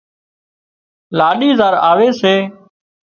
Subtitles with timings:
[1.17, 2.35] لاڏِي زار آوي سي